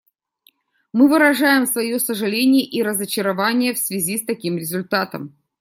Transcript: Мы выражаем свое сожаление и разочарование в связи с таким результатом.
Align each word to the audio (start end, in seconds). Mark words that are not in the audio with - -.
Мы 0.93 1.07
выражаем 1.07 1.67
свое 1.67 1.99
сожаление 1.99 2.63
и 2.65 2.81
разочарование 2.81 3.75
в 3.75 3.77
связи 3.77 4.17
с 4.17 4.25
таким 4.25 4.57
результатом. 4.57 5.35